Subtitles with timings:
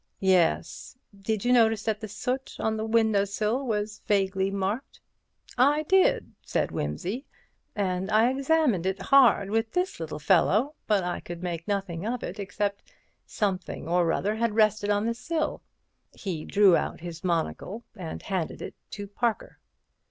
[0.19, 4.99] "Yes; did you notice that the soot on the window sill was vaguely marked?"
[5.59, 7.27] "I did," said Wimsey,
[7.75, 12.23] "and I examined it hard with this little fellow, but I could make nothing of
[12.23, 12.91] it except that
[13.27, 15.61] something or other had rested on the sill."
[16.15, 19.59] He drew out his monocle and handed it to Parker.